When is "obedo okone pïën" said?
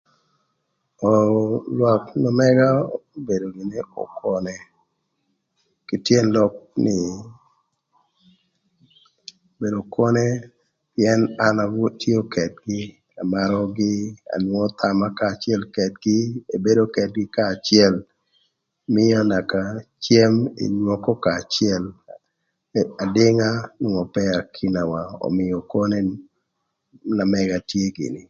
9.53-11.19